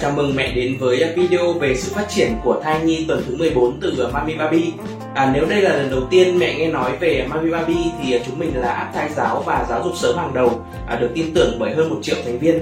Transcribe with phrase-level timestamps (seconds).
[0.00, 3.36] Chào mừng mẹ đến với video về sự phát triển của thai nhi tuần thứ
[3.36, 4.72] 14 từ Mami Baby.
[5.14, 8.18] À, nếu đây là lần đầu tiên mẹ nghe nói về Mami Baby thì à,
[8.26, 11.34] chúng mình là app thai giáo và giáo dục sớm hàng đầu à, được tin
[11.34, 12.60] tưởng bởi hơn một triệu thành viên.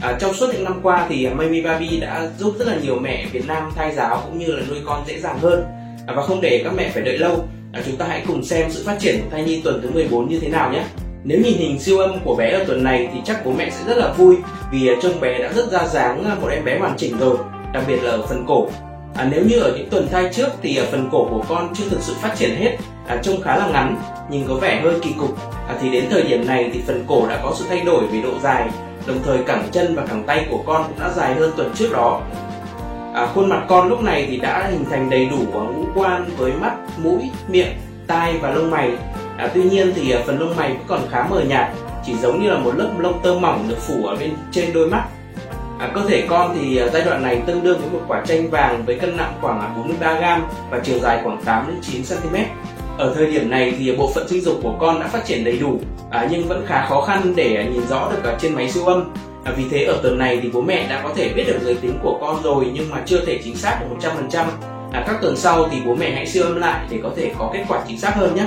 [0.00, 3.26] À, trong suốt những năm qua thì Mami Baby đã giúp rất là nhiều mẹ
[3.32, 5.64] Việt Nam thai giáo cũng như là nuôi con dễ dàng hơn.
[6.06, 8.70] À, và không để các mẹ phải đợi lâu, à, chúng ta hãy cùng xem
[8.70, 10.84] sự phát triển của thai nhi tuần thứ 14 như thế nào nhé.
[11.28, 13.84] Nếu nhìn hình siêu âm của bé ở tuần này thì chắc bố mẹ sẽ
[13.86, 14.36] rất là vui
[14.70, 17.36] vì à, trông bé đã rất ra dáng à, một em bé hoàn chỉnh rồi,
[17.72, 18.68] đặc biệt là ở phần cổ.
[19.14, 21.84] À, nếu như ở những tuần thai trước thì à, phần cổ của con chưa
[21.90, 22.76] thực sự phát triển hết,
[23.06, 23.96] à, trông khá là ngắn,
[24.30, 25.38] nhìn có vẻ hơi kỳ cục.
[25.68, 28.22] À, thì đến thời điểm này thì phần cổ đã có sự thay đổi về
[28.22, 28.68] độ dài,
[29.06, 31.88] đồng thời cẳng chân và cẳng tay của con cũng đã dài hơn tuần trước
[31.92, 32.22] đó.
[33.14, 36.52] À, khuôn mặt con lúc này thì đã hình thành đầy đủ ngũ quan với
[36.52, 37.72] mắt, mũi, miệng,
[38.06, 38.90] tai và lông mày
[39.38, 41.70] À, tuy nhiên thì à, phần lông mày vẫn còn khá mờ nhạt,
[42.06, 44.90] chỉ giống như là một lớp lông tơ mỏng được phủ ở bên trên đôi
[44.90, 45.04] mắt.
[45.78, 48.50] À, cơ thể con thì à, giai đoạn này tương đương với một quả chanh
[48.50, 52.02] vàng với cân nặng khoảng 43 à, g và chiều dài khoảng 8 đến 9
[52.02, 52.36] cm.
[52.98, 55.44] Ở thời điểm này thì à, bộ phận sinh dục của con đã phát triển
[55.44, 55.78] đầy đủ
[56.10, 59.12] à, nhưng vẫn khá khó khăn để nhìn rõ được ở trên máy siêu âm.
[59.44, 61.74] À, vì thế ở tuần này thì bố mẹ đã có thể biết được giới
[61.74, 64.44] tính của con rồi nhưng mà chưa thể chính xác được 100%.
[64.92, 67.50] À, các tuần sau thì bố mẹ hãy siêu âm lại để có thể có
[67.52, 68.46] kết quả chính xác hơn nhé.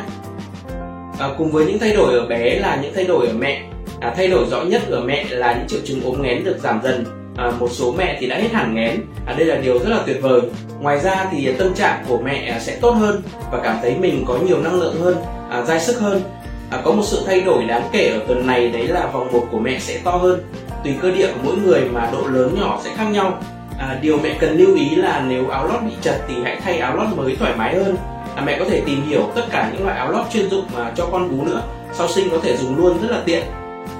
[1.19, 3.61] À, cùng với những thay đổi ở bé là những thay đổi ở mẹ.
[4.01, 6.79] À, thay đổi rõ nhất ở mẹ là những triệu chứng ốm nghén được giảm
[6.83, 7.05] dần.
[7.37, 9.01] À, một số mẹ thì đã hết hẳn nghén.
[9.25, 10.41] À, đây là điều rất là tuyệt vời.
[10.79, 14.23] Ngoài ra thì tâm trạng của mẹ à, sẽ tốt hơn và cảm thấy mình
[14.27, 15.15] có nhiều năng lượng hơn,
[15.49, 16.21] à, dai sức hơn.
[16.69, 19.47] À, có một sự thay đổi đáng kể ở tuần này đấy là vòng một
[19.51, 20.41] của mẹ sẽ to hơn.
[20.83, 23.39] Tùy cơ địa của mỗi người mà độ lớn nhỏ sẽ khác nhau.
[23.79, 26.77] À, điều mẹ cần lưu ý là nếu áo lót bị chật thì hãy thay
[26.77, 27.97] áo lót mới thoải mái hơn
[28.39, 30.91] à, mẹ có thể tìm hiểu tất cả những loại áo lót chuyên dụng mà
[30.95, 31.61] cho con bú nữa.
[31.93, 33.43] Sau sinh có thể dùng luôn rất là tiện.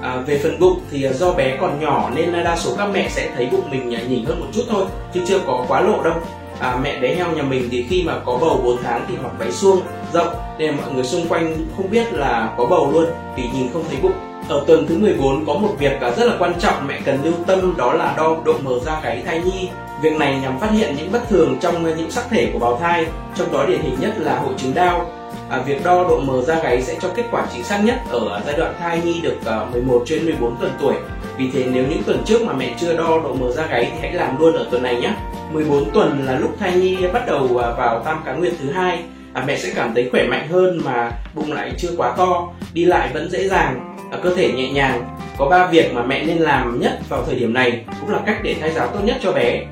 [0.02, 3.08] À, về phần bụng thì à, do bé còn nhỏ nên đa số các mẹ
[3.08, 6.14] sẽ thấy bụng mình nhỉnh hơn một chút thôi chứ chưa có quá lộ đâu.
[6.60, 9.30] À, mẹ bé heo nhà mình thì khi mà có bầu 4 tháng thì mặc
[9.38, 9.80] váy suông
[10.12, 13.06] rộng nên mọi người xung quanh không biết là có bầu luôn
[13.36, 16.52] vì nhìn không thấy bụng ở tuần thứ 14 có một việc rất là quan
[16.60, 19.68] trọng mẹ cần lưu tâm đó là đo độ mở da gáy thai nhi
[20.02, 23.06] Việc này nhằm phát hiện những bất thường trong những sắc thể của bào thai,
[23.34, 25.10] trong đó điển hình nhất là hội chứng đau.
[25.50, 28.42] À, việc đo độ mờ da gáy sẽ cho kết quả chính xác nhất ở
[28.46, 30.94] giai đoạn thai nhi được à, 11 trên 14 tuần tuổi.
[31.36, 33.98] Vì thế nếu những tuần trước mà mẹ chưa đo độ mờ da gáy thì
[34.00, 35.12] hãy làm luôn ở tuần này nhé.
[35.52, 39.02] 14 tuần là lúc thai nhi bắt đầu à, vào tam cá nguyệt thứ hai.
[39.32, 42.84] À, mẹ sẽ cảm thấy khỏe mạnh hơn mà bụng lại chưa quá to, đi
[42.84, 45.16] lại vẫn dễ dàng, à, cơ thể nhẹ nhàng.
[45.38, 48.36] Có 3 việc mà mẹ nên làm nhất vào thời điểm này cũng là cách
[48.42, 49.66] để thai giáo tốt nhất cho bé.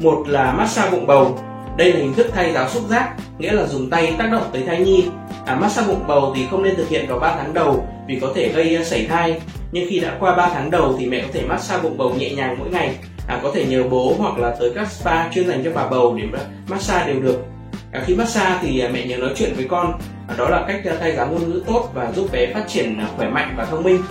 [0.00, 1.38] Một là massage bụng bầu.
[1.76, 4.62] Đây là hình thức thay giáo xúc giác, nghĩa là dùng tay tác động tới
[4.66, 5.04] thai nhi.
[5.46, 8.32] À, massage bụng bầu thì không nên thực hiện vào 3 tháng đầu vì có
[8.34, 9.40] thể gây ờ, sảy thai.
[9.72, 12.30] Nhưng khi đã qua 3 tháng đầu thì mẹ có thể massage bụng bầu nhẹ
[12.30, 12.94] nhàng mỗi ngày.
[13.28, 16.18] À, có thể nhờ bố hoặc là tới các spa chuyên dành cho bà bầu
[16.18, 16.24] để
[16.68, 17.44] massage đều được.
[17.92, 19.98] À, khi massage thì ờ, mẹ nhớ nói chuyện với con.
[20.38, 23.06] Đó là cách ờ, thay giáo ngôn ngữ tốt và giúp bé phát triển ờ,
[23.16, 24.02] khỏe mạnh và thông minh.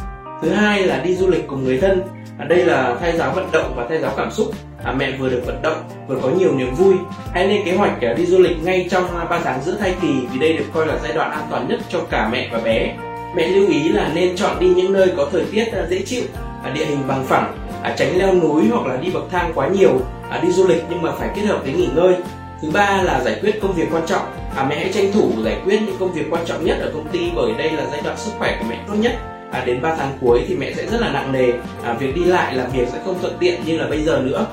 [0.42, 2.02] Thứ hai là đi du lịch cùng người thân.
[2.40, 4.48] À, đây là thay giáo vận động và thay giáo cảm xúc.
[4.84, 6.96] À, mẹ vừa được vận động vừa có nhiều niềm vui.
[7.34, 10.14] Hãy lên kế hoạch à, đi du lịch ngay trong 3 tháng giữa thai kỳ
[10.32, 12.96] vì đây được coi là giai đoạn an toàn nhất cho cả mẹ và bé.
[13.36, 16.24] Mẹ lưu ý là nên chọn đi những nơi có thời tiết à, dễ chịu
[16.76, 20.00] địa hình bằng phẳng à, tránh leo núi hoặc là đi bậc thang quá nhiều
[20.30, 22.16] à, đi du lịch nhưng mà phải kết hợp với nghỉ ngơi.
[22.62, 24.26] Thứ ba là giải quyết công việc quan trọng
[24.56, 27.08] à, mẹ hãy tranh thủ giải quyết những công việc quan trọng nhất ở công
[27.12, 29.12] ty bởi đây là giai đoạn sức khỏe của mẹ tốt nhất.
[29.52, 31.52] À, đến 3 tháng cuối thì mẹ sẽ rất là nặng nề.
[31.84, 34.46] À, việc đi lại làm việc sẽ không thuận tiện như là bây giờ nữa.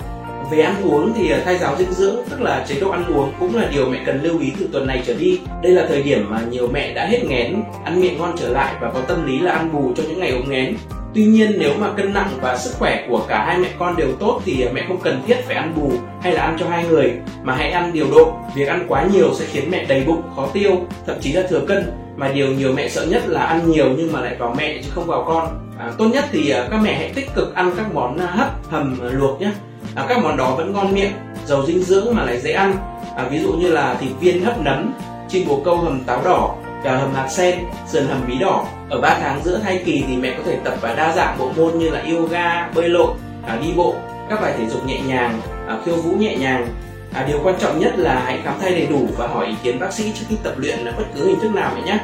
[0.51, 3.33] Về ăn uống thì à, thay giáo dinh dưỡng tức là chế độ ăn uống
[3.41, 5.41] cũng là điều mẹ cần lưu ý từ tuần này trở đi.
[5.63, 8.75] Đây là thời điểm mà nhiều mẹ đã hết nghén ăn miệng ngon trở lại
[8.81, 10.77] và có tâm lý là ăn bù cho những ngày ốm nghén
[11.15, 14.13] Tuy nhiên nếu mà cân nặng và sức khỏe của cả hai mẹ con đều
[14.21, 15.93] tốt thì mẹ không cần thiết phải ăn bù
[16.23, 17.13] hay là ăn cho hai người
[17.43, 18.33] mà hãy ăn điều độ.
[18.55, 20.71] Việc ăn quá nhiều sẽ khiến mẹ đầy bụng, khó tiêu,
[21.07, 21.93] thậm chí là thừa cân.
[22.17, 24.91] Mà điều nhiều mẹ sợ nhất là ăn nhiều nhưng mà lại vào mẹ chứ
[24.95, 25.69] không vào con.
[25.79, 28.71] À, tốt nhất thì à, các mẹ hãy tích cực ăn các món à, hấp,
[28.71, 29.51] hầm, à, luộc nhé.
[29.95, 31.13] À, các món đó vẫn ngon miệng,
[31.47, 32.75] giàu dinh dưỡng mà lại dễ ăn.
[33.17, 34.95] À, ví dụ như là thịt viên hấp nấm,
[35.29, 36.55] chim bồ câu hầm táo đỏ,
[36.85, 37.59] gà hầm hạt sen,
[37.89, 38.67] sườn hầm bí đỏ.
[38.91, 41.51] Ở 3 tháng giữa thai kỳ thì mẹ có thể tập và đa dạng bộ
[41.57, 43.15] môn như là yoga, bơi lội,
[43.47, 43.95] à, đi bộ,
[44.31, 46.69] các bài thể dục nhẹ nhàng, à, khiêu vũ nhẹ nhàng.
[47.15, 49.81] À, điều quan trọng nhất là hãy khám thai đầy đủ và hỏi ý kiến
[49.81, 51.99] bác sĩ trước khi tập luyện bất cứ hình thức nào mẹ nhé.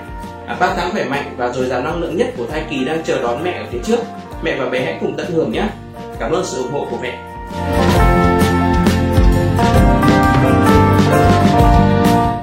[0.46, 3.02] À, 3 tháng khỏe mạnh và dồi dào năng lượng nhất của thai kỳ đang
[3.04, 3.98] chờ đón mẹ ở phía trước.
[4.42, 5.64] Mẹ và bé hãy cùng tận hưởng nhé.
[6.20, 7.18] Cảm ơn sự ủng hộ của mẹ.